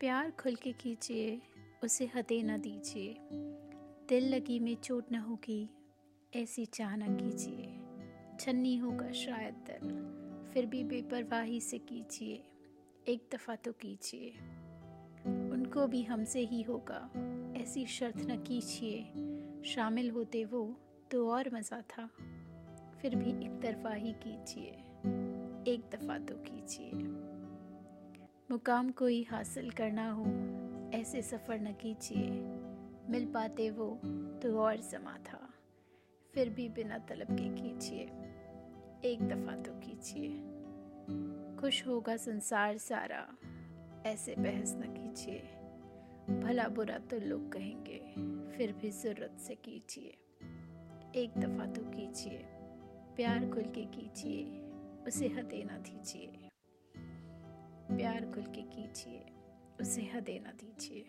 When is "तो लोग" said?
46.98-47.52